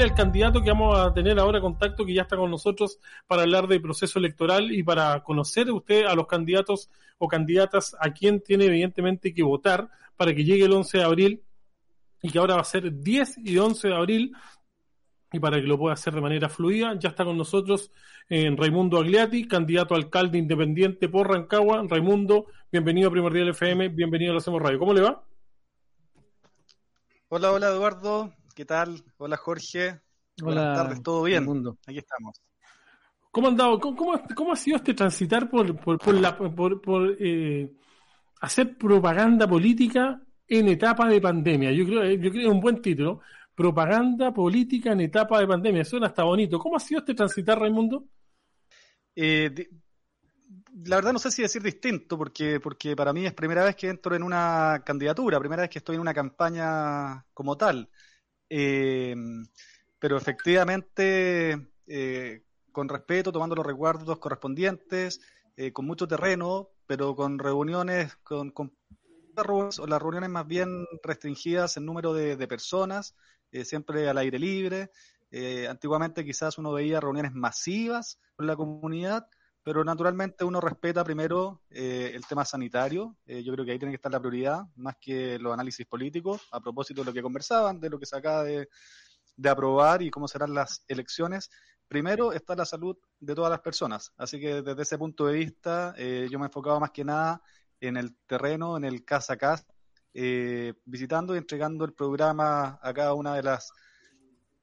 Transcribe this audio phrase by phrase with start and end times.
[0.00, 3.68] Al candidato que vamos a tener ahora contacto, que ya está con nosotros, para hablar
[3.68, 8.64] del proceso electoral y para conocer usted a los candidatos o candidatas a quien tiene
[8.64, 11.42] evidentemente que votar para que llegue el 11 de abril
[12.22, 14.32] y que ahora va a ser 10 y 11 de abril
[15.30, 17.92] y para que lo pueda hacer de manera fluida, ya está con nosotros
[18.28, 21.84] eh, Raimundo Agliati, candidato a alcalde independiente por Rancagua.
[21.86, 24.78] Raimundo, bienvenido a Primordial FM, bienvenido a Lo Hacemos Radio.
[24.78, 25.22] ¿Cómo le va?
[27.28, 29.02] Hola, hola Eduardo, ¿qué tal?
[29.18, 30.00] Hola Jorge,
[30.42, 31.38] Hola, buenas tardes, ¿todo bien?
[31.38, 31.78] Raimundo.
[31.86, 32.40] Aquí estamos.
[33.30, 33.80] ¿Cómo han dado?
[33.80, 37.72] ¿Cómo, cómo, cómo ha sido este transitar por, por, por, la, por, por, eh,
[38.40, 41.72] hacer propaganda política en etapa de pandemia?
[41.72, 43.20] Yo creo, yo creo que es un buen título.
[43.54, 45.84] Propaganda política en etapa de pandemia.
[45.84, 46.58] Suena hasta bonito.
[46.58, 48.04] ¿Cómo ha sido este transitar, Raimundo?
[49.16, 49.68] Eh,
[50.84, 53.88] la verdad no sé si decir distinto, porque, porque para mí es primera vez que
[53.88, 57.88] entro en una candidatura, primera vez que estoy en una campaña como tal.
[58.54, 59.16] Eh,
[59.98, 65.22] pero efectivamente, eh, con respeto, tomando los resguardos correspondientes,
[65.56, 68.76] eh, con mucho terreno, pero con reuniones, con, con
[69.34, 73.14] las reuniones más bien restringidas en número de, de personas,
[73.52, 74.90] eh, siempre al aire libre.
[75.30, 79.28] Eh, antiguamente quizás uno veía reuniones masivas con la comunidad,
[79.62, 83.16] pero naturalmente uno respeta primero eh, el tema sanitario.
[83.26, 86.42] Eh, yo creo que ahí tiene que estar la prioridad, más que los análisis políticos,
[86.50, 88.68] a propósito de lo que conversaban, de lo que se acaba de,
[89.36, 91.50] de aprobar y cómo serán las elecciones.
[91.88, 94.12] Primero está la salud de todas las personas.
[94.16, 97.42] Así que desde ese punto de vista, eh, yo me he enfocado más que nada
[97.80, 99.66] en el terreno, en el casa a casa,
[100.14, 103.72] eh, visitando y entregando el programa a cada una de las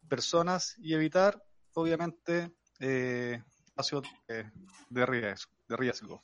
[0.07, 1.41] personas y evitar,
[1.73, 3.43] obviamente, eh,
[3.79, 4.45] espacios de,
[4.89, 5.51] de riesgo.
[5.67, 6.21] De riesgo.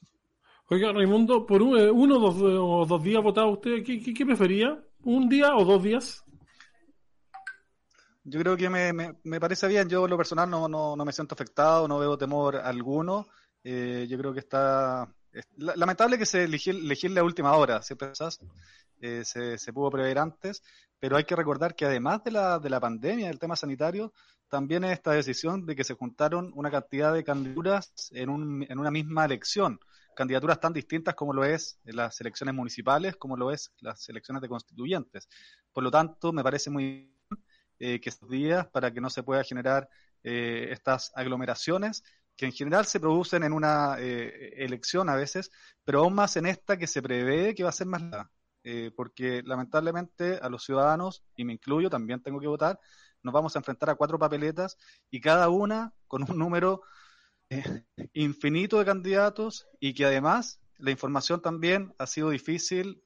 [0.70, 4.14] Oiga, Raimundo, por un- eh, uno o dos, o dos días votaba usted, ¿qué, qué,
[4.14, 4.84] qué prefería?
[5.04, 6.24] ¿Un día o dos días?
[8.24, 9.88] Yo creo que me, me, me parece bien.
[9.88, 13.28] Yo, en lo personal, no, no, no me siento afectado, no veo temor alguno.
[13.64, 15.08] Eh, yo creo que está.
[15.58, 18.40] Lamentable que se eligió la última hora, siempre pensás,
[19.02, 20.64] eh, se, se pudo prever antes,
[21.00, 24.14] pero hay que recordar que además de la, de la pandemia, del tema sanitario,
[24.50, 28.80] también es esta decisión de que se juntaron una cantidad de candidaturas en, un, en
[28.80, 29.80] una misma elección.
[30.16, 34.48] Candidaturas tan distintas como lo es las elecciones municipales, como lo es las elecciones de
[34.48, 35.28] constituyentes.
[35.74, 37.14] Por lo tanto, me parece muy
[37.80, 39.90] eh, que estos días para que no se pueda generar
[40.24, 42.04] eh, estas aglomeraciones
[42.36, 45.52] que en general se producen en una eh, elección a veces,
[45.84, 48.32] pero aún más en esta que se prevé que va a ser más larga,
[48.64, 52.80] eh, porque lamentablemente a los ciudadanos, y me incluyo, también tengo que votar,
[53.24, 54.78] nos vamos a enfrentar a cuatro papeletas
[55.10, 56.82] y cada una con un número
[57.50, 63.02] eh, infinito de candidatos y que además la información también ha sido difícil.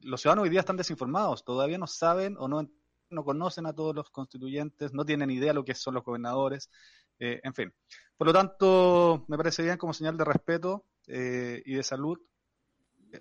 [0.00, 2.68] los ciudadanos hoy día están desinformados, todavía no saben o no,
[3.10, 6.68] no conocen a todos los constituyentes, no tienen idea lo que son los gobernadores,
[7.18, 7.72] eh, en fin.
[8.16, 12.18] Por lo tanto, me parece bien como señal de respeto eh, y de salud
[13.12, 13.18] eh,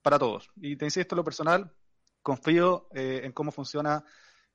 [0.00, 0.50] para todos.
[0.56, 1.72] Y te insisto, en lo personal,
[2.22, 4.04] confío eh, en cómo funciona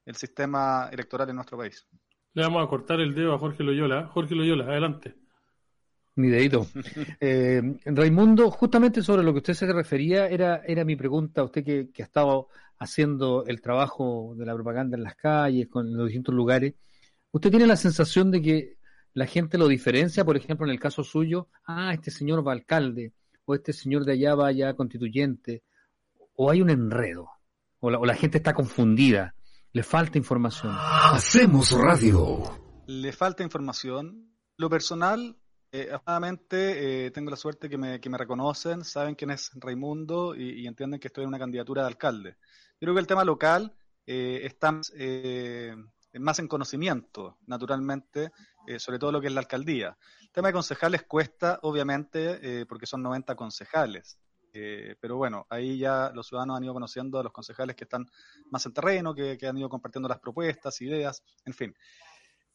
[0.06, 1.86] el sistema electoral en nuestro país.
[2.34, 4.08] Le vamos a cortar el dedo a Jorge Loyola.
[4.08, 5.16] Jorge Loyola, adelante.
[6.16, 6.66] Mi dedito.
[7.22, 11.90] Eh, Raimundo, justamente sobre lo que usted se refería, era, era mi pregunta, usted que,
[11.92, 12.48] que ha estado
[12.78, 16.76] haciendo el trabajo de la propaganda en las calles, con los distintos lugares,
[17.32, 18.78] ¿usted tiene la sensación de que
[19.14, 23.14] la gente lo diferencia, por ejemplo, en el caso suyo, ah, este señor va alcalde,
[23.46, 25.64] o este señor de allá va ya constituyente,
[26.36, 27.30] o hay un enredo,
[27.80, 29.36] o la, o la gente está confundida,
[29.74, 30.76] le falta información?
[30.78, 32.84] Hacemos radio.
[32.88, 34.34] Le falta información.
[34.58, 35.38] Lo personal,
[35.72, 40.36] eh, afortunadamente, eh, tengo la suerte que me, que me reconocen, saben quién es Raimundo
[40.36, 42.38] y, y entienden que estoy en una candidatura de alcalde.
[42.80, 43.74] Yo creo que el tema local
[44.06, 45.76] eh, está eh,
[46.14, 48.32] más en conocimiento, naturalmente,
[48.68, 49.98] eh, sobre todo lo que es la alcaldía.
[50.22, 54.18] El tema de concejales cuesta, obviamente, porque son 90 concejales.
[54.52, 58.06] pero bueno, ahí ya los ciudadanos han ido conociendo a los concejales que están
[58.50, 61.76] más en terreno, que, han ido compartiendo las propuestas, ideas, en fin.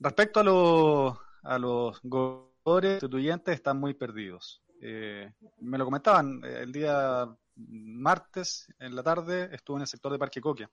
[0.00, 4.62] Respecto a, los a los gobernadores constituyentes, están muy perdidos.
[4.80, 10.40] me lo comentaban el día martes en la tarde estuve en el sector de Parque
[10.40, 10.70] Coquia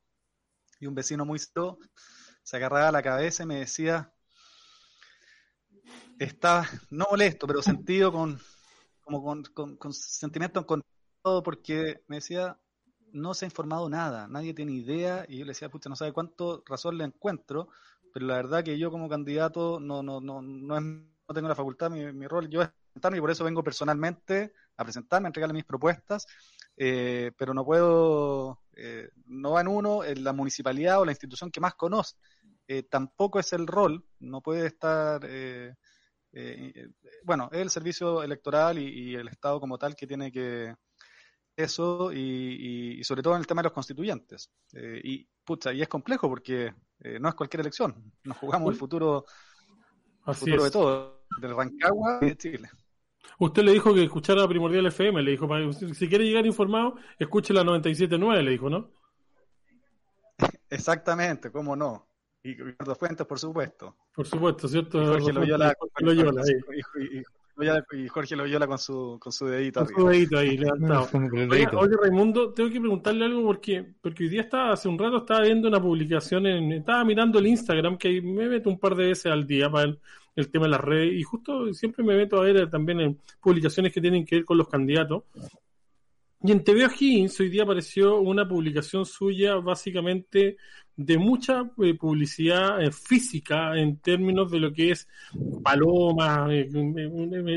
[0.79, 1.77] y un vecino muy solo
[2.43, 4.11] se agarraba la cabeza y me decía,
[6.19, 8.39] estaba no molesto, pero sentido con,
[9.01, 12.57] como con, con, con sentimiento encontrado porque me decía,
[13.11, 16.13] no se ha informado nada, nadie tiene idea y yo le decía, pucha, no sabe
[16.13, 17.69] cuánto razón le encuentro,
[18.13, 21.55] pero la verdad que yo como candidato no, no, no, no, es, no tengo la
[21.55, 25.53] facultad, mi, mi rol yo es y por eso vengo personalmente a presentarme, a entregarle
[25.53, 26.27] mis propuestas
[26.77, 31.51] eh, pero no puedo, eh, no va en uno, en la municipalidad o la institución
[31.51, 32.15] que más conoce.
[32.67, 35.21] Eh, tampoco es el rol, no puede estar,
[37.23, 40.73] bueno, es el servicio electoral y, el Estado como tal que tiene que
[41.55, 44.49] eso y, sobre todo en el tema de los constituyentes.
[45.03, 46.73] y pucha, y es complejo porque
[47.19, 49.25] no es cualquier elección, nos jugamos el futuro,
[50.25, 52.69] el futuro de todo, del Rancagua y de Chile.
[53.39, 57.63] Usted le dijo que escuchara Primordial FM, le dijo, si quiere llegar informado, escuche la
[57.63, 58.91] 97.9, le dijo, ¿no?
[60.69, 62.07] Exactamente, cómo no.
[62.43, 63.95] Y Ricardo Fuentes, por supuesto.
[64.13, 65.01] Por supuesto, ¿cierto?
[65.01, 65.75] Y Jorge Loyola,
[67.91, 71.07] y Jorge Loyola con su, con su dedito con su dedito ahí levantado.
[71.51, 75.17] Oye, oye, Raimundo, tengo que preguntarle algo porque, porque hoy día estaba, hace un rato
[75.17, 79.07] estaba viendo una publicación, en, estaba mirando el Instagram, que me meto un par de
[79.07, 79.95] veces al día para
[80.35, 83.93] el, tema de las redes, y justo siempre me meto a ver también en publicaciones
[83.93, 85.23] que tienen que ver con los candidatos.
[86.43, 90.57] Y en TV O'Higgins hoy día apareció una publicación suya básicamente
[90.95, 95.07] de mucha eh, publicidad eh, física en términos de lo que es
[95.63, 96.67] paloma, eh,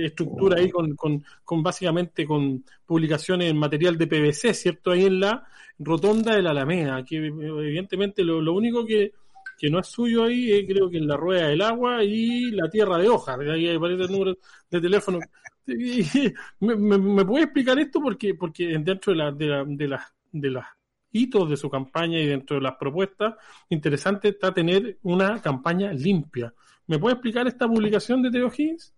[0.05, 4.91] estructura ahí con, con, con, básicamente con publicaciones en material de PVC, ¿cierto?
[4.91, 5.47] Ahí en la
[5.79, 9.13] rotonda de la Alameda, que evidentemente lo, lo único que,
[9.59, 12.99] que no es suyo ahí, creo que en la rueda del agua y la tierra
[12.99, 14.39] de hoja, ahí aparece el número
[14.71, 15.21] de teléfono
[16.61, 18.01] ¿Me, me, puede explicar esto?
[18.01, 20.67] Porque, porque dentro de, la, de, la, de, las, de las
[21.11, 23.35] hitos de su campaña y dentro de las propuestas,
[23.71, 26.53] interesante está tener una campaña limpia.
[26.87, 28.95] ¿Me puede explicar esta publicación de Teo Higgins?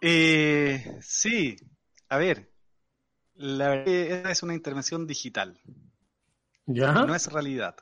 [0.00, 1.56] Eh, sí,
[2.08, 2.50] a ver,
[3.34, 5.60] la verdad es una intervención digital.
[6.66, 6.92] ¿Ya?
[6.92, 7.76] No es realidad.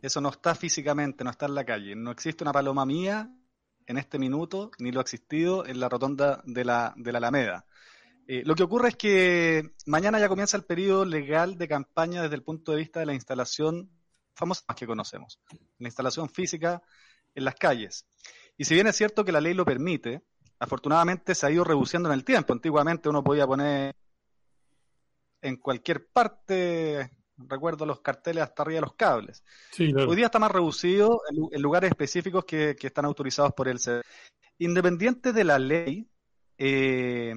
[0.00, 1.94] Eso no está físicamente, no está en la calle.
[1.96, 3.30] No existe una paloma mía
[3.86, 7.66] en este minuto, ni lo ha existido en la rotonda de la, de la Alameda.
[8.26, 12.34] Eh, lo que ocurre es que mañana ya comienza el periodo legal de campaña desde
[12.34, 13.90] el punto de vista de la instalación
[14.34, 15.40] famosa que conocemos,
[15.78, 16.82] la instalación física
[17.34, 18.06] en las calles.
[18.56, 20.22] Y si bien es cierto que la ley lo permite,
[20.58, 22.52] afortunadamente se ha ido reduciendo en el tiempo.
[22.52, 23.96] Antiguamente uno podía poner
[25.40, 29.44] en cualquier parte recuerdo los carteles hasta arriba de los cables.
[29.78, 31.20] Hoy día está más reducido
[31.52, 34.02] en, lugares específicos que, están autorizados por el CED.
[34.58, 36.10] Independiente de la ley,
[36.56, 37.34] eh,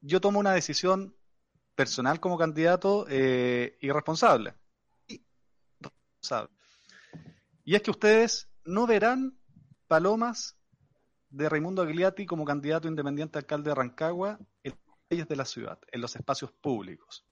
[0.00, 1.16] yo tomo una decisión
[1.74, 4.54] personal como candidato eh, irresponsable.
[7.64, 9.38] Y es que ustedes no verán
[9.86, 10.56] palomas
[11.28, 15.78] de Raimundo Agliati como candidato independiente alcalde de Rancagua en las calles de la ciudad,
[15.92, 17.26] en los espacios públicos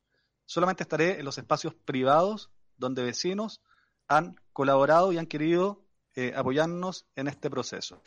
[0.53, 3.63] solamente estaré en los espacios privados donde vecinos
[4.07, 5.83] han colaborado y han querido
[6.15, 8.03] eh, apoyarnos en este proceso.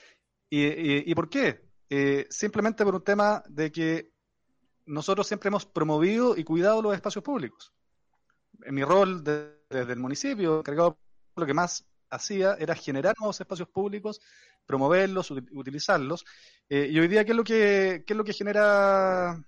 [0.48, 1.66] ¿Y, por qué?
[1.90, 4.12] Eh, simplemente por un tema de que
[4.86, 7.74] nosotros siempre hemos promovido y cuidado los espacios públicos.
[8.62, 11.00] En mi rol desde el municipio, encargado
[11.36, 14.22] lo que más hacía era generar nuevos espacios públicos,
[14.68, 16.24] promoverlos, utilizarlos.
[16.70, 19.44] Eh, y hoy día, ¿qué es lo que, qué es lo que genera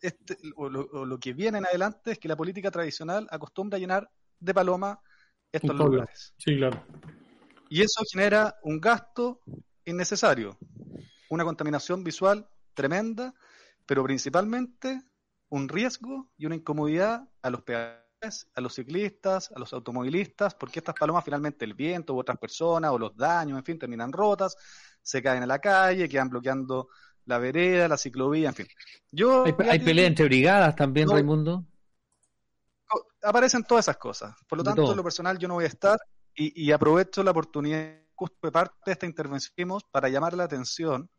[0.00, 4.10] este, o, lo, que viene en adelante es que la política tradicional acostumbra a llenar
[4.38, 5.00] de paloma
[5.52, 6.34] estos lugares.
[6.38, 6.84] Sí, claro.
[7.68, 9.40] Y eso genera un gasto
[9.84, 10.58] innecesario,
[11.30, 13.34] una contaminación visual tremenda,
[13.86, 15.02] pero principalmente
[15.48, 20.80] un riesgo y una incomodidad a los peatones, a los ciclistas, a los automovilistas, porque
[20.80, 24.56] estas palomas finalmente el viento u otras personas o los daños, en fin, terminan rotas,
[25.02, 26.88] se caen a la calle, quedan bloqueando
[27.26, 28.66] la vereda, la ciclovía, en fin.
[29.10, 31.64] Yo, ¿Hay, hay pelea entre brigadas también, Raimundo?
[33.22, 34.34] Aparecen todas esas cosas.
[34.48, 35.98] Por lo tanto, en lo personal yo no voy a estar
[36.34, 41.10] y, aprovecho la oportunidad justo de parte de esta intervención para llamar la atención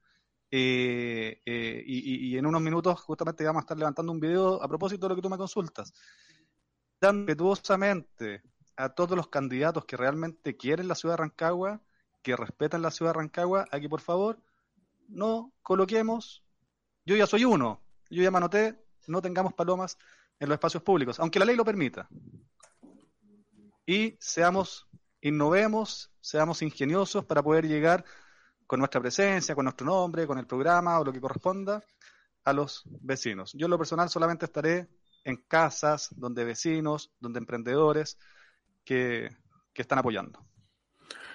[0.50, 4.62] eh, eh, y, y, y, en unos minutos justamente vamos a estar levantando un video
[4.64, 5.92] a propósito de lo que tú me consultas.
[7.02, 8.44] impetuosamente
[8.78, 11.82] a todos los candidatos que realmente quieren la ciudad de Rancagua,
[12.22, 14.40] que respetan la ciudad de Rancagua, aquí por favor,
[15.08, 16.44] no coloquemos,
[17.06, 18.40] yo ya soy uno, yo ya me
[19.08, 19.98] no tengamos palomas
[20.40, 22.08] en los espacios públicos, aunque la ley lo permita.
[23.86, 24.88] Y seamos,
[25.22, 28.04] innovemos, seamos ingeniosos para poder llegar
[28.68, 31.82] con nuestra presencia, con nuestro nombre, con el programa o lo que corresponda
[32.44, 33.54] a los vecinos.
[33.54, 34.90] Yo en lo personal solamente estaré
[35.24, 38.18] en casas donde vecinos, donde emprendedores
[38.84, 39.30] que,
[39.74, 40.44] están apoyando.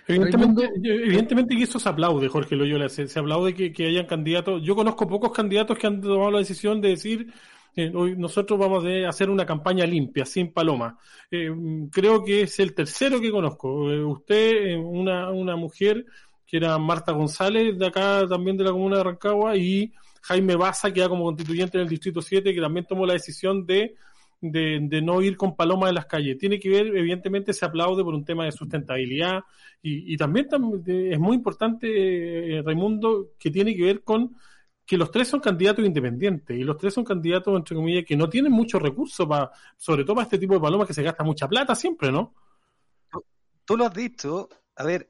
[0.07, 4.61] Evidentemente, evidentemente que eso se aplaude, Jorge Loyola, se, se aplaude que, que hayan candidatos.
[4.63, 7.33] Yo conozco pocos candidatos que han tomado la decisión de decir
[7.75, 10.99] eh, hoy nosotros vamos a hacer una campaña limpia, sin paloma.
[11.31, 11.51] Eh,
[11.91, 13.91] creo que es el tercero que conozco.
[13.91, 16.05] Eh, usted, una, una mujer
[16.47, 19.93] que era Marta González, de acá también de la comuna de Rancagua, y
[20.23, 23.65] Jaime Baza, que era como constituyente en el Distrito 7, que también tomó la decisión
[23.65, 23.95] de
[24.43, 26.37] de, no ir con palomas en las calles.
[26.37, 29.41] Tiene que ver, evidentemente, se aplaude por un tema de sustentabilidad
[29.81, 30.49] y, también
[30.87, 34.37] es muy importante, eh, Raimundo, que tiene que ver con
[34.85, 38.29] que los tres son candidatos independientes y los tres son candidatos, entre comillas, que no
[38.29, 41.49] tienen muchos recursos, para, sobre todo para este tipo de palomas que se gasta mucha
[41.49, 42.35] plata siempre, ¿no?
[43.65, 45.09] Tú lo has dicho, a ver,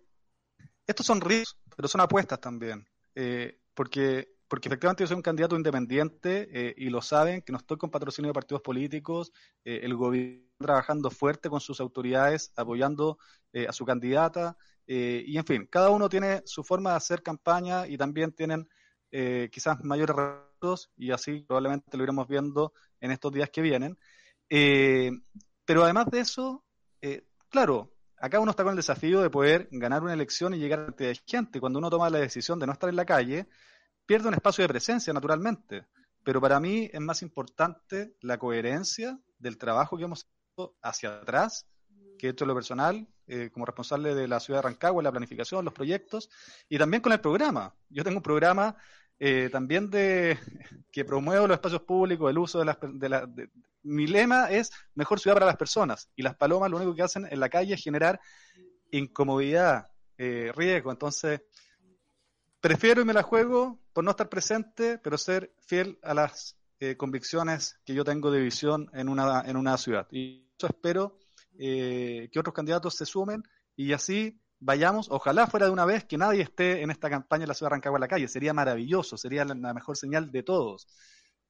[0.86, 5.56] estos son riesgos, pero son apuestas también, eh, porque porque efectivamente yo soy un candidato
[5.56, 9.32] independiente eh, y lo saben, que no estoy con patrocinio de partidos políticos,
[9.64, 13.16] eh, el gobierno trabajando fuerte con sus autoridades, apoyando
[13.54, 17.86] eh, a su candidata, y en fin, cada uno tiene su forma de hacer campaña
[17.86, 18.68] y también tienen
[19.50, 23.96] quizás mayores recursos, y así probablemente lo iremos viendo en estos días que vienen.
[25.64, 26.62] pero además de eso,
[27.48, 31.02] claro, acá uno está con el desafío de poder ganar una elección y llegar a
[31.02, 31.58] la gente.
[31.58, 33.46] Cuando uno toma la decisión de no estar en la calle,
[34.06, 35.86] pierde un espacio de presencia, naturalmente.
[36.24, 41.66] Pero para mí es más importante la coherencia del trabajo que hemos hecho hacia atrás,
[42.18, 45.64] que he hecho lo personal, eh, como responsable de la ciudad de Rancagua, la planificación,
[45.64, 46.30] los proyectos,
[46.68, 47.74] y también con el programa.
[47.88, 48.76] Yo tengo un programa
[49.18, 50.38] eh, también de
[50.92, 52.78] que promuevo los espacios públicos, el uso de las...
[52.80, 53.50] De
[53.84, 57.26] mi lema es mejor ciudad para las personas, y las palomas lo único que hacen
[57.28, 58.20] en la calle es generar
[58.92, 60.92] incomodidad, eh, riesgo.
[60.92, 61.42] Entonces,
[62.60, 66.96] prefiero y me la juego por no estar presente, pero ser fiel a las eh,
[66.96, 70.06] convicciones que yo tengo de visión en una, en una ciudad.
[70.10, 71.18] Y eso espero
[71.58, 73.42] eh, que otros candidatos se sumen
[73.76, 77.48] y así vayamos, ojalá fuera de una vez que nadie esté en esta campaña en
[77.48, 80.86] la ciudad de Rancagua en la calle, sería maravilloso, sería la, mejor señal de todos.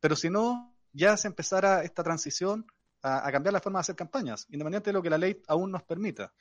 [0.00, 2.66] Pero si no, ya se empezara esta transición
[3.02, 5.70] a, a cambiar la forma de hacer campañas, independientemente de lo que la ley aún
[5.70, 6.32] nos permita.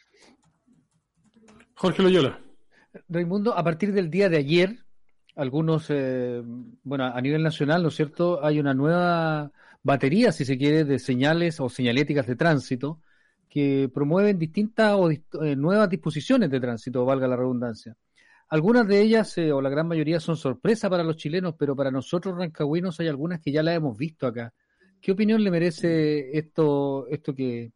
[1.76, 2.40] Jorge Loyola.
[3.08, 4.86] Raimundo, a partir del día de ayer,
[5.36, 6.42] algunos, eh,
[6.84, 8.44] bueno, a nivel nacional, ¿no es cierto?
[8.44, 9.52] Hay una nueva
[9.84, 13.00] batería, si se quiere, de señales o señaléticas de tránsito
[13.50, 17.98] que promueven distintas o eh, nuevas disposiciones de tránsito, valga la redundancia.
[18.48, 21.92] Algunas de ellas, eh, o la gran mayoría, son sorpresa para los chilenos, pero para
[21.92, 24.54] nosotros rancagüinos hay algunas que ya las hemos visto acá.
[25.02, 27.72] ¿Qué opinión le merece esto, esto que,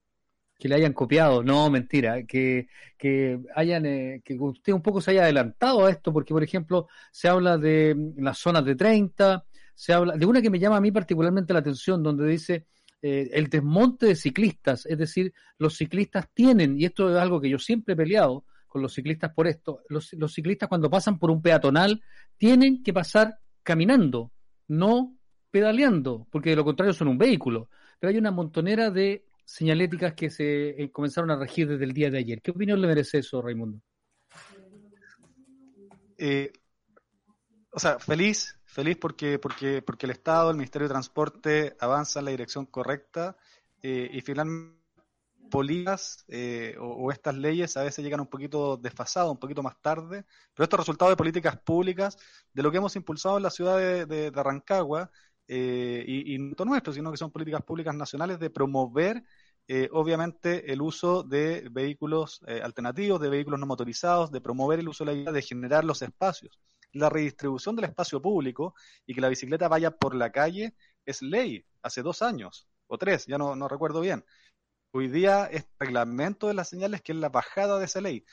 [0.58, 5.12] que le hayan copiado, no, mentira, que, que hayan, eh, que usted un poco se
[5.12, 9.46] haya adelantado a esto, porque por ejemplo se habla de mm, las zonas de 30,
[9.74, 12.66] se habla de una que me llama a mí particularmente la atención, donde dice
[13.02, 17.50] eh, el desmonte de ciclistas, es decir, los ciclistas tienen, y esto es algo que
[17.50, 21.32] yo siempre he peleado con los ciclistas por esto, los, los ciclistas cuando pasan por
[21.32, 22.02] un peatonal
[22.38, 24.32] tienen que pasar caminando,
[24.68, 25.16] no
[25.52, 27.70] pedaleando, porque de lo contrario son un vehículo.
[27.98, 32.10] Pero hay una montonera de señaléticas que se eh, comenzaron a regir desde el día
[32.10, 32.42] de ayer.
[32.42, 33.80] ¿Qué opinión le merece eso, Raimundo?
[36.18, 36.52] Eh,
[37.72, 42.26] o sea, feliz, feliz porque, porque, porque el Estado, el Ministerio de Transporte avanza en
[42.26, 43.38] la dirección correcta
[43.82, 44.84] eh, y finalmente
[45.52, 46.26] políticas
[46.80, 50.76] o, estas leyes a veces llegan un poquito desfasadas, un poquito más tarde, pero esto
[50.76, 52.18] es resultado de políticas públicas,
[52.52, 55.12] de lo que hemos impulsado en la ciudad de, de, de Rancagua,
[55.48, 59.24] eh, y, no nuestro, sino que son políticas públicas nacionales de promover,
[59.68, 64.90] eh, obviamente, el uso de vehículos eh, alternativos, de vehículos no motorizados, de promover el
[64.90, 66.60] uso de la vida, de generar los espacios.
[66.94, 68.74] La redistribución del espacio público
[69.06, 70.76] y que la bicicleta vaya por la calle
[71.06, 74.24] es ley, hace dos años o tres, ya no, no recuerdo bien.
[74.98, 78.24] Hoy día es reglamento de las señales que es la bajada de esa ley.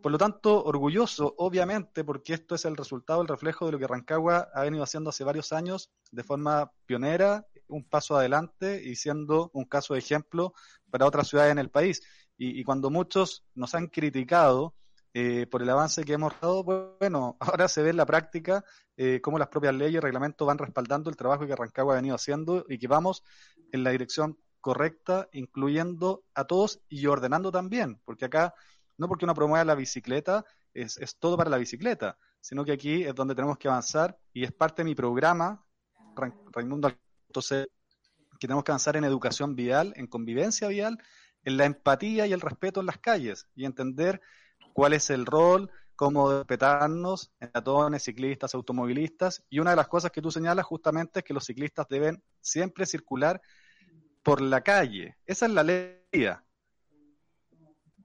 [0.00, 3.88] Por lo tanto, orgulloso, obviamente, porque esto es el resultado, el reflejo de lo que
[3.88, 9.50] Rancagua ha venido haciendo hace varios años de forma pionera, un paso adelante y siendo
[9.54, 10.54] un caso de ejemplo
[10.88, 12.00] para otras ciudades en el país.
[12.38, 14.76] Y, cuando muchos nos han criticado
[15.14, 18.64] eh, por el avance que hemos dado, bueno, ahora se ve en la práctica
[18.96, 22.14] eh, cómo las propias leyes y reglamentos van respaldando el trabajo que Rancagua ha venido
[22.14, 23.24] haciendo y que vamos
[23.72, 28.54] en la dirección correcta, incluyendo a todos y ordenando también, porque acá
[28.96, 33.04] no porque uno promueva la bicicleta es, es todo para la bicicleta, sino que aquí
[33.04, 35.62] es donde tenemos que avanzar y es parte de mi programa,
[36.50, 36.90] Raimundo,
[37.28, 37.68] entonces,
[38.40, 40.96] que tenemos que avanzar en educación vial, en convivencia vial,
[41.42, 44.22] en la empatía y el respeto en las calles y entender
[44.72, 49.44] cuál es el rol, cómo respetarnos peatones, ciclistas, automovilistas.
[49.50, 52.86] Y una de las cosas que tú señalas justamente es que los ciclistas deben siempre
[52.86, 53.42] circular
[54.24, 55.16] por la calle.
[55.26, 56.00] Esa es la ley.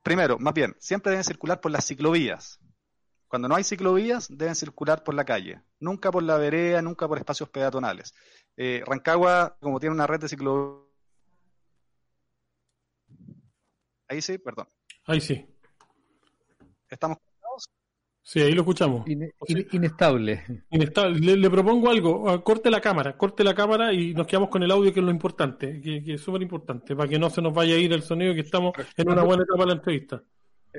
[0.03, 2.59] Primero, más bien, siempre deben circular por las ciclovías.
[3.27, 7.17] Cuando no hay ciclovías, deben circular por la calle, nunca por la vereda, nunca por
[7.17, 8.13] espacios peatonales.
[8.57, 10.87] Eh, Rancagua, como tiene una red de ciclovías.
[14.07, 14.67] Ahí sí, perdón.
[15.05, 15.45] Ahí sí.
[16.89, 17.19] ¿Estamos
[18.21, 19.05] Sí, ahí lo escuchamos.
[19.71, 20.43] inestable.
[20.69, 21.35] Inestable.
[21.35, 22.29] Le, propongo algo.
[22.29, 25.05] Ah, corte la cámara, corte la cámara y nos quedamos con el audio, que es
[25.05, 28.03] lo importante, que, es súper importante, para que no se nos vaya a ir el
[28.03, 30.21] sonido, que estamos en una buena etapa de la entrevista.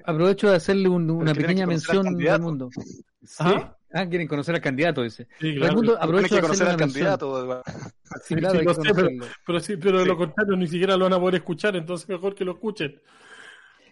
[0.04, 2.70] Aprovecho de hacerle una pequeña mención al mundo.
[3.38, 3.76] ¿Ah?
[3.92, 4.06] ¿Ah?
[4.06, 5.26] quieren conocer al candidato, dice.
[5.40, 5.96] Sí, claro.
[5.98, 7.62] aprovecho de conocer al candidato.
[8.22, 8.60] Sí, claro,
[9.44, 12.34] pero, sí, pero de lo contrario ni siquiera lo van a poder escuchar, entonces mejor
[12.34, 13.00] que lo escuchen.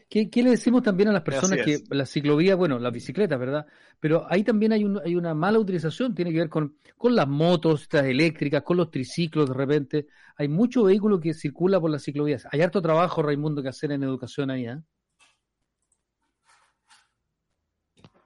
[0.09, 3.67] ¿Qué, le decimos también a las personas que la ciclovía, bueno, las bicicletas, ¿verdad?
[4.01, 7.29] Pero ahí también hay, un, hay una mala utilización, tiene que ver con, con las
[7.29, 10.07] motos, estas eléctricas, con los triciclos de repente.
[10.37, 12.47] Hay mucho vehículo que circula por las ciclovías.
[12.51, 14.79] Hay harto trabajo, Raimundo, que hacer en educación ahí, ¿eh?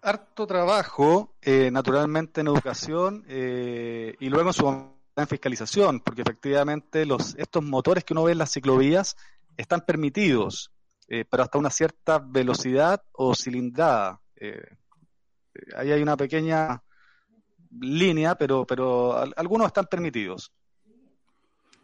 [0.02, 7.04] Harto trabajo, eh, naturalmente, en educación eh, y luego en su en fiscalización, porque efectivamente
[7.06, 9.16] los, estos motores que uno ve en las ciclovías
[9.56, 10.70] están permitidos
[11.12, 14.18] eh, pero hasta una cierta velocidad o cilindrada.
[14.34, 14.64] Eh,
[15.76, 16.82] ahí hay una pequeña
[17.80, 20.50] línea, pero, pero algunos están permitidos.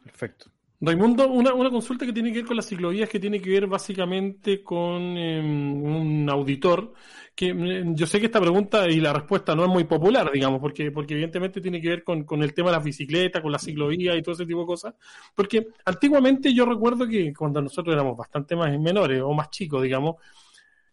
[0.03, 0.51] Perfecto.
[0.81, 3.67] Raimundo, una, una consulta que tiene que ver con las ciclovías, que tiene que ver
[3.67, 6.93] básicamente con em, un auditor,
[7.35, 10.61] que em, yo sé que esta pregunta y la respuesta no es muy popular, digamos,
[10.61, 13.64] porque, porque evidentemente tiene que ver con, con el tema de las bicicletas, con las
[13.64, 14.95] ciclovías y todo ese tipo de cosas,
[15.35, 20.17] porque antiguamente yo recuerdo que cuando nosotros éramos bastante más menores o más chicos, digamos,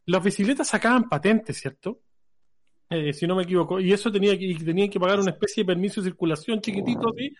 [0.07, 1.99] las bicicletas sacaban patentes, ¿cierto?
[2.89, 5.67] Eh, si no me equivoco, y eso tenía que, tenían que pagar una especie de
[5.67, 7.33] permiso de circulación chiquitito así,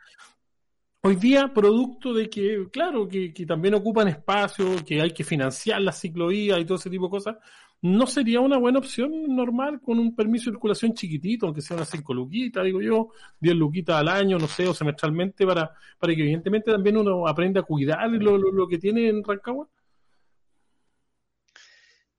[1.08, 6.02] Hoy día, producto de que, claro, que, también ocupan espacio, que hay que financiar las
[6.02, 7.36] ciclovías y todo ese tipo de cosas,
[7.84, 11.92] ¿no sería una buena opción normal con un permiso de circulación chiquitito, aunque sea unas
[11.92, 16.22] 5 luquitas, digo yo, 10 luquitas al año, no sé, o semestralmente, para, para que
[16.24, 19.68] evidentemente también uno aprenda a cuidar lo, lo que tiene en Rancagua?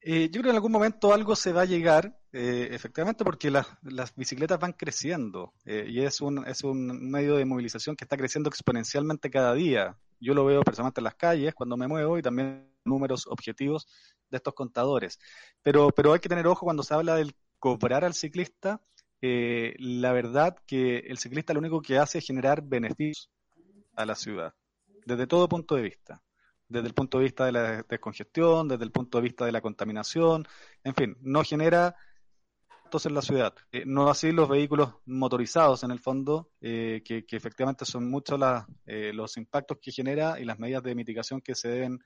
[0.09, 3.51] Eh, yo creo que en algún momento algo se va a llegar, eh, efectivamente, porque
[3.51, 3.67] las,
[4.15, 8.49] bicicletas van creciendo eh, y es un, es un medio de movilización que está creciendo
[8.49, 9.99] exponencialmente cada día.
[10.21, 13.89] Yo lo veo personalmente en las calles cuando me muevo y también números objetivos
[14.31, 15.19] de estos contadores.
[15.65, 18.81] Pero, pero hay que tener ojo cuando se habla del cobrar al ciclista.
[19.21, 23.29] la verdad que el ciclista lo único que hace es generar beneficios
[23.97, 24.55] a la ciudad,
[25.05, 26.23] desde todo punto de vista
[26.69, 29.61] desde el punto de vista de la descongestión, desde el punto de vista de la
[29.61, 30.47] contaminación,
[30.85, 31.97] en fin, no genera
[33.05, 33.55] en la ciudad.
[33.73, 38.41] Eh, no así los vehículos motorizados, en el fondo, eh, que, efectivamente son muchos
[38.87, 41.99] eh, los impactos que genera y las medidas de mitigación que se deben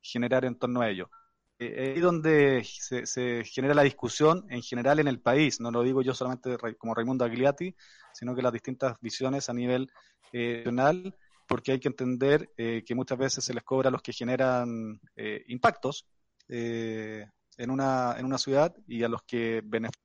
[0.00, 1.10] generar en torno a ello.
[1.58, 5.82] Eh, ahí donde se, se, genera la discusión en general en el país, no lo
[5.82, 7.74] digo yo solamente como Raimundo Agliati,
[8.12, 9.90] sino que las distintas visiones a nivel
[10.32, 11.16] nacional
[11.46, 15.00] porque hay que entender eh, que muchas veces se les cobra a los que generan
[15.14, 16.06] eh, impactos
[16.48, 20.02] eh, en, una, en una ciudad y a los que benefician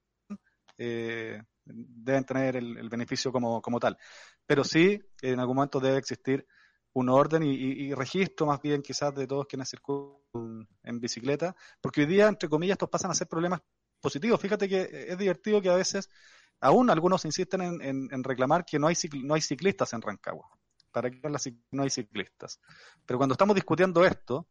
[1.64, 3.96] deben tener el, beneficio como, como, tal.
[4.48, 6.48] Pero sí, en algún momento debe existir
[6.94, 12.08] un orden y, registro más bien quizás de todos quienes circulan en bicicleta, porque hoy
[12.08, 13.62] día, entre comillas, estos pasan a ser problemas
[14.02, 14.42] positivos.
[14.42, 16.10] Fíjate que es divertido que a veces
[16.60, 20.50] aún algunos insisten en, en reclamar que no hay, no hay ciclistas en Rancagua
[20.92, 21.20] para que
[21.72, 22.60] no hay ciclistas.
[23.06, 24.48] Pero cuando estamos discutiendo esto,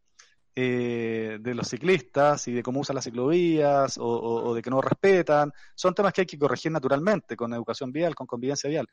[0.56, 5.52] eh, de los ciclistas y de cómo usan las ciclovías o, de que no respetan,
[5.76, 8.88] son temas que hay que corregir naturalmente con educación vial, con convivencia vial.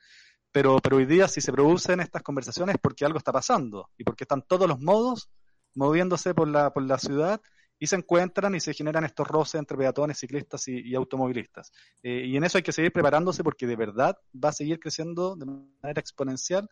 [0.52, 4.04] Pero, pero hoy día si se producen estas conversaciones es porque algo está pasando y
[4.04, 5.32] porque están todos los modos
[5.74, 7.42] moviéndose por la, por la ciudad
[7.80, 11.72] y se encuentran y se generan estos roces entre peatones, ciclistas y, automovilistas.
[12.04, 15.36] Eh, y en eso hay que seguir preparándose porque de verdad va a seguir creciendo
[15.36, 16.70] de manera exponencial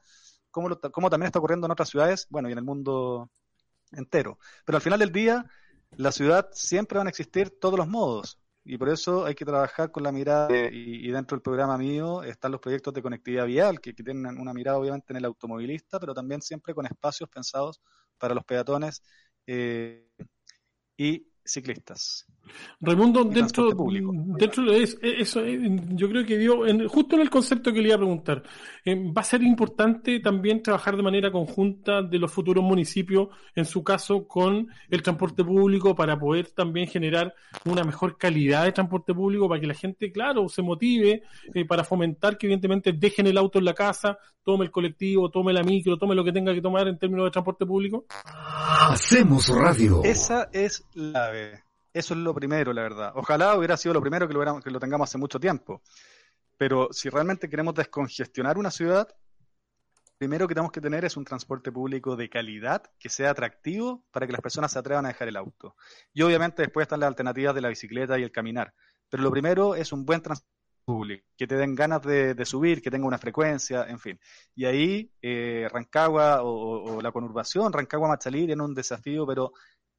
[0.91, 3.29] como, también está ocurriendo en otras ciudades, bueno, y en el mundo
[3.91, 4.39] entero.
[4.65, 5.45] Pero al final del día,
[5.97, 8.39] la ciudad siempre van a existir todos los modos.
[8.63, 12.51] Y por eso hay que trabajar con la mirada, y, dentro del programa mío están
[12.51, 16.41] los proyectos de conectividad vial, que, tienen una mirada obviamente en el automovilista, pero también
[16.41, 17.81] siempre con espacios pensados
[18.17, 19.03] para los peatones
[19.45, 20.09] eh,
[20.97, 22.25] y ciclistas.
[22.79, 23.69] Raimundo, dentro,
[24.37, 27.95] dentro de eso, eh, yo creo que dio, justo en el concepto que le iba
[27.95, 28.43] a preguntar,
[28.83, 33.65] eh, va a ser importante también trabajar de manera conjunta de los futuros municipios, en
[33.65, 37.33] su caso, con el transporte público para poder también generar
[37.65, 41.83] una mejor calidad de transporte público, para que la gente, claro, se motive, eh, para
[41.83, 45.97] fomentar que evidentemente dejen el auto en la casa, tome el colectivo, tome la micro,
[45.97, 48.05] tome lo que tenga que tomar en términos de transporte público.
[48.23, 50.03] Hacemos radio.
[50.03, 51.31] Esa es la
[51.95, 53.13] eso es lo primero, la verdad.
[53.15, 55.81] Ojalá hubiera sido lo primero que lo, que lo tengamos hace mucho tiempo.
[56.57, 59.07] Pero si realmente queremos descongestionar una ciudad,
[60.17, 64.27] primero que tenemos que tener es un transporte público de calidad, que sea atractivo para
[64.27, 65.77] que las personas se atrevan a dejar el auto.
[66.13, 68.73] Y obviamente después están las alternativas de la bicicleta y el caminar.
[69.09, 70.53] Pero lo primero es un buen transporte
[70.83, 74.19] público, que te den ganas de, subir, que tenga una frecuencia, en fin.
[74.53, 79.53] Y ahí eh, Rancagua o, la conurbación, Rancagua-Machalí, tiene un desafío, pero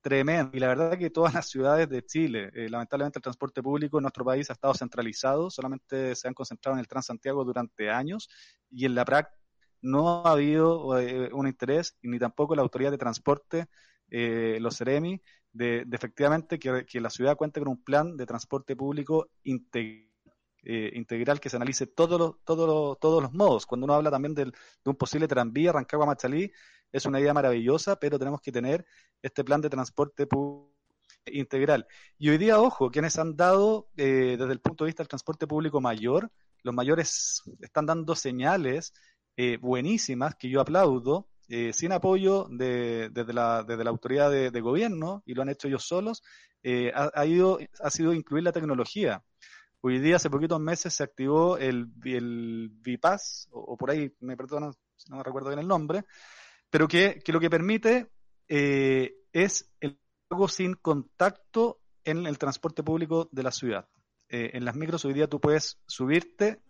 [0.06, 0.56] tremendo.
[0.56, 4.02] Y la verdad que todas las ciudades de Chile, eh, lamentablemente el transporte público en
[4.02, 8.28] nuestro país ha estado centralizado, solamente se han concentrado en el Transantiago durante años
[8.70, 9.36] y en la práctica
[9.82, 13.66] no ha habido eh, un interés ni tampoco la autoridad de transporte,
[14.08, 15.20] eh, los CEREMI,
[15.52, 21.56] de, efectivamente que, la ciudad cuente con un plan de transporte público integral que se
[21.56, 23.66] analice todos los, todos todos los modos.
[23.66, 26.52] Cuando uno habla también del, de un posible tranvía Rancagua-Machalí,
[26.92, 28.84] es una idea maravillosa, pero tenemos que tener
[29.22, 30.26] este plan de transporte
[31.26, 31.86] integral.
[32.18, 35.46] Y hoy día, ojo, quienes han dado, eh, desde el punto de vista del transporte
[35.46, 36.30] público mayor,
[36.62, 38.92] los mayores están dando señales
[39.36, 44.60] eh, buenísimas que yo aplaudo, eh, sin apoyo de, desde, la, desde la autoridad de,
[44.60, 46.22] gobierno, y lo han hecho ellos solos,
[46.64, 49.22] ha, ido, ha sido incluir la tecnología.
[49.80, 54.72] Hoy día, hace poquitos meses, se activó el, el VIPAS, o, por ahí, me perdono
[54.96, 56.04] si no me recuerdo bien el nombre,
[56.70, 58.08] pero que, lo que permite
[58.48, 59.98] eh, es el
[60.28, 63.88] pago sin contacto en el transporte público de la ciudad.
[64.28, 66.60] Eh, en las micros hoy día tú puedes subirte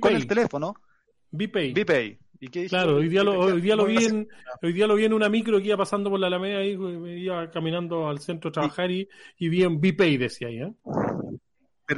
[0.00, 0.74] con el teléfono.
[1.30, 1.72] BPay.
[1.72, 2.18] BPay.
[2.68, 4.28] claro, hoy día, lo, hoy, día lo vi en,
[4.62, 6.72] hoy día lo vi en una micro que iba pasando por la Alameda y
[7.22, 10.60] iba caminando al centro a trabajar y, y vi en BPay, decía ahí.
[10.60, 10.74] ¿eh?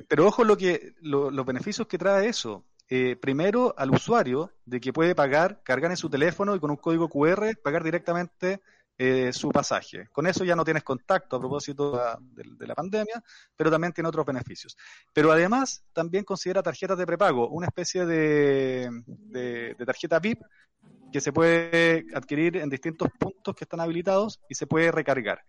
[0.09, 2.65] Pero, ojo lo que, los beneficios que trae eso.
[2.89, 6.77] Eh, primero al usuario de que puede pagar, cargar en su teléfono y con un
[6.77, 8.61] código QR pagar directamente
[8.99, 10.09] eh, su pasaje.
[10.13, 13.23] Con eso ya no tienes contacto a propósito de, la pandemia,
[13.57, 14.77] pero también tiene otros beneficios.
[15.13, 20.43] Pero además también considera tarjetas de prepago, una especie de, de tarjeta VIP
[21.13, 25.43] que se puede adquirir en distintos puntos que están habilitados y se puede recargar.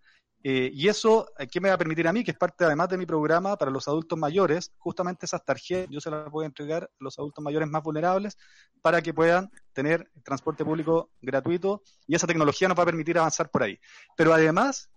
[0.45, 2.21] Eh, y eso, eh, ¿qué me va a permitir a mí?
[2.23, 6.01] Que es parte además de mi programa para los adultos mayores, justamente esas tarjetas yo
[6.01, 8.37] se las voy a entregar a los adultos mayores más vulnerables
[8.81, 13.49] para que puedan tener transporte público gratuito y esa tecnología nos va a permitir avanzar
[13.49, 13.79] por ahí.
[14.17, 14.89] Pero además,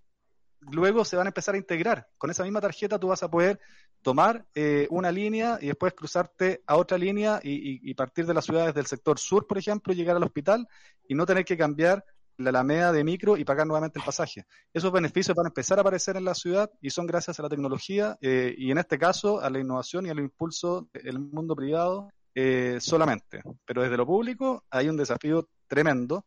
[0.60, 2.08] luego se van a empezar a integrar.
[2.18, 3.60] Con esa misma tarjeta tú vas a poder
[4.02, 8.74] tomar eh, una línea y después cruzarte a otra línea y, partir de las ciudades
[8.74, 10.66] del sector sur, por ejemplo, llegar al hospital
[11.08, 12.04] y no tener que cambiar
[12.38, 14.44] la alameda de micro y pagar nuevamente el pasaje.
[14.72, 17.48] Esos beneficios van a empezar a aparecer en la ciudad y son gracias a la
[17.48, 22.10] tecnología eh, y en este caso a la innovación y al impulso del mundo privado
[22.34, 23.42] eh, solamente.
[23.64, 26.26] Pero desde lo público hay un desafío tremendo.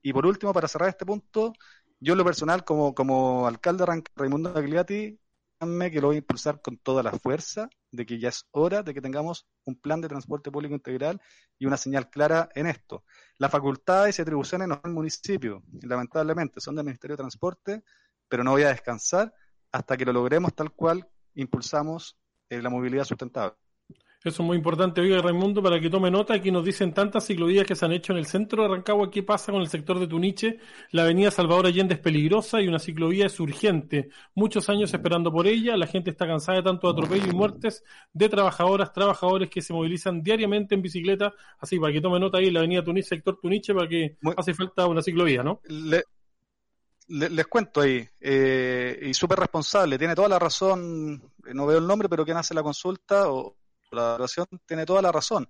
[0.00, 1.52] Y por último, para cerrar este punto,
[1.98, 5.18] yo en lo personal, como, como alcalde de Raimundo Agliati,
[5.58, 8.94] que lo voy a impulsar con toda la fuerza de que ya es hora de
[8.94, 11.20] que tengamos un plan de transporte público integral
[11.58, 13.04] y una señal clara en esto.
[13.38, 17.82] Las facultades y atribuciones no son del municipio, lamentablemente, son del Ministerio de Transporte,
[18.28, 19.32] pero no voy a descansar
[19.72, 23.56] hasta que lo logremos tal cual impulsamos eh, la movilidad sustentable.
[24.24, 27.64] Eso es muy importante, oiga Raimundo, para que tome nota, aquí nos dicen tantas ciclovías
[27.64, 30.08] que se han hecho en el centro de Rancagua, ¿qué pasa con el sector de
[30.08, 30.58] Tuniche?
[30.90, 34.08] La avenida Salvador Allende es peligrosa y una ciclovía es urgente.
[34.34, 38.28] Muchos años esperando por ella, la gente está cansada de tanto atropello y muertes de
[38.28, 42.58] trabajadoras, trabajadores que se movilizan diariamente en bicicleta, así para que tome nota ahí la
[42.58, 45.60] avenida Tuniche, sector Tuniche, para que hace falta una ciclovía, ¿no?
[47.08, 51.22] les cuento ahí, eh, y súper responsable, tiene toda la razón,
[51.54, 53.56] no veo el nombre, pero quien hace la consulta o
[53.90, 55.48] la evaluación tiene toda la razón.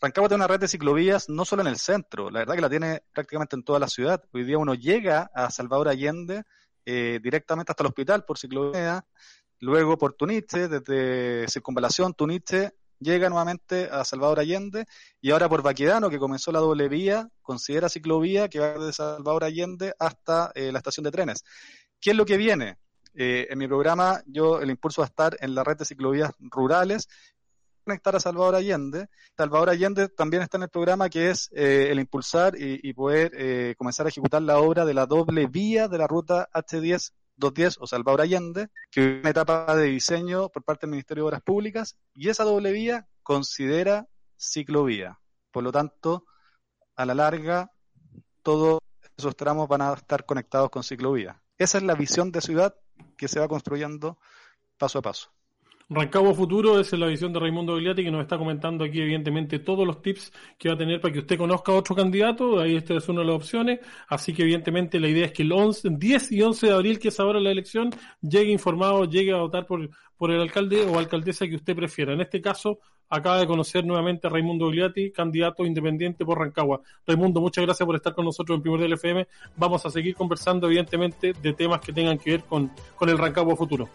[0.00, 2.70] Rancagua tiene una red de ciclovías no solo en el centro, la verdad que la
[2.70, 4.22] tiene prácticamente en toda la ciudad.
[4.32, 6.42] Hoy día uno llega a Salvador Allende
[6.84, 9.04] eh, directamente hasta el hospital por ciclovía,
[9.60, 14.84] luego por Tuniche, desde Circunvalación, Tuniche, llega nuevamente a Salvador Allende
[15.20, 19.44] y ahora por Baquedano, que comenzó la doble vía, considera ciclovía que va desde Salvador
[19.44, 21.44] Allende hasta eh, la estación de trenes.
[22.00, 22.76] ¿Qué es lo que viene?
[23.16, 26.32] Eh, en mi programa yo el impulso va a estar en la red de ciclovías
[26.40, 27.08] rurales
[27.84, 29.08] conectar a Salvador Allende.
[29.36, 33.74] Salvador Allende también está en el programa que es eh, el impulsar y, poder eh,
[33.76, 37.86] comenzar a ejecutar la obra de la doble vía de la ruta H10 210 o
[37.86, 41.96] Salvador Allende, que es una etapa de diseño por parte del Ministerio de Obras Públicas,
[42.14, 45.18] y esa doble vía considera ciclovía.
[45.50, 46.26] Por lo tanto,
[46.96, 47.72] a la larga,
[48.42, 48.78] todos
[49.16, 51.40] esos tramos van a estar conectados con ciclovía.
[51.58, 52.74] Esa es la visión de ciudad
[53.16, 54.18] que se va construyendo
[54.78, 55.30] paso a paso.
[55.90, 59.86] Rancagua Futuro es la visión de Raimundo Gliati que nos está comentando aquí evidentemente todos
[59.86, 62.94] los tips que va a tener para que usted conozca a otro candidato, ahí esta
[62.94, 66.32] es una de las opciones, así que evidentemente la idea es que el 11, 10
[66.32, 67.90] y 11 de abril, que es ahora la elección,
[68.22, 72.14] llegue informado, llegue a votar por, por el alcalde o alcaldesa que usted prefiera.
[72.14, 72.78] En este caso,
[73.10, 76.80] acaba de conocer nuevamente a Raimundo Gliati, candidato independiente por Rancagua.
[77.06, 79.26] Raimundo, muchas gracias por estar con nosotros en Primer del FM.
[79.56, 83.54] Vamos a seguir conversando evidentemente de temas que tengan que ver con, con el Rancagua
[83.54, 83.88] Futuro.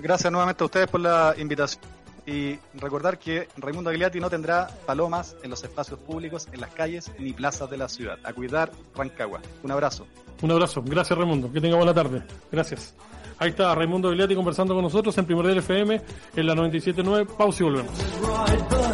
[0.00, 1.82] Gracias nuevamente a ustedes por la invitación
[2.26, 7.12] y recordar que Raimundo Aguiliati no tendrá palomas en los espacios públicos, en las calles
[7.18, 8.18] ni plazas de la ciudad.
[8.24, 9.40] A cuidar Rancagua.
[9.62, 10.06] Un abrazo.
[10.42, 10.82] Un abrazo.
[10.84, 11.52] Gracias Raimundo.
[11.52, 12.22] Que tenga buena tarde.
[12.50, 12.94] Gracias.
[13.38, 16.00] Ahí está Raimundo Aguiliati conversando con nosotros en Primer del FM
[16.36, 17.26] en la 97.9.
[17.36, 18.93] Pausa y volvemos.